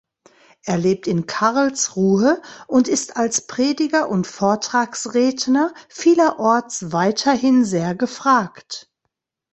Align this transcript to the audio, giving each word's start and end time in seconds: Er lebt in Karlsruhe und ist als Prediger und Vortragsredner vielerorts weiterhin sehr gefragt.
Er 0.63 0.79
lebt 0.79 1.05
in 1.05 1.27
Karlsruhe 1.27 2.41
und 2.65 2.87
ist 2.87 3.17
als 3.17 3.45
Prediger 3.45 4.09
und 4.09 4.25
Vortragsredner 4.25 5.75
vielerorts 5.89 6.91
weiterhin 6.91 7.65
sehr 7.65 7.93
gefragt. 7.93 8.89